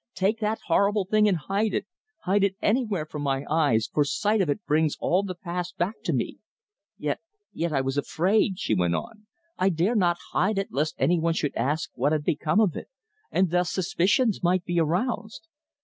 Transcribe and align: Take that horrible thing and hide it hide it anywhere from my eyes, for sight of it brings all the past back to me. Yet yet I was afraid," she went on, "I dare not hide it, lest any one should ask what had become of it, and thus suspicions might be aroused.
Take 0.15 0.39
that 0.39 0.61
horrible 0.65 1.05
thing 1.05 1.27
and 1.27 1.37
hide 1.37 1.75
it 1.75 1.85
hide 2.23 2.43
it 2.43 2.55
anywhere 2.59 3.05
from 3.05 3.21
my 3.21 3.45
eyes, 3.47 3.87
for 3.93 4.03
sight 4.03 4.41
of 4.41 4.49
it 4.49 4.65
brings 4.65 4.97
all 4.99 5.21
the 5.21 5.35
past 5.35 5.77
back 5.77 6.01
to 6.05 6.11
me. 6.11 6.39
Yet 6.97 7.19
yet 7.53 7.71
I 7.71 7.81
was 7.81 7.99
afraid," 7.99 8.57
she 8.57 8.73
went 8.73 8.95
on, 8.95 9.27
"I 9.59 9.69
dare 9.69 9.95
not 9.95 10.17
hide 10.31 10.57
it, 10.57 10.69
lest 10.71 10.95
any 10.97 11.19
one 11.19 11.35
should 11.35 11.55
ask 11.55 11.91
what 11.93 12.13
had 12.13 12.23
become 12.23 12.59
of 12.59 12.75
it, 12.75 12.89
and 13.29 13.51
thus 13.51 13.71
suspicions 13.71 14.41
might 14.41 14.65
be 14.65 14.79
aroused. 14.79 15.47